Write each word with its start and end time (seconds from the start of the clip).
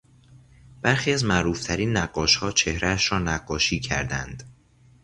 برخی 0.81 1.13
از 1.13 1.25
معروفترین 1.25 1.97
نقاشها 1.97 2.51
چهرهاش 2.51 3.11
را 3.11 3.19
نقاشی 3.19 3.79
کردند. 3.79 4.43